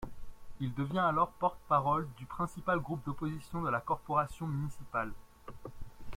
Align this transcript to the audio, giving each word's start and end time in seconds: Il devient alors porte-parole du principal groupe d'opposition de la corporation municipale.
Il 0.59 0.73
devient 0.73 0.97
alors 0.97 1.29
porte-parole 1.33 2.07
du 2.17 2.25
principal 2.25 2.79
groupe 2.79 3.05
d'opposition 3.05 3.61
de 3.61 3.69
la 3.69 3.79
corporation 3.79 4.47
municipale. 4.47 5.11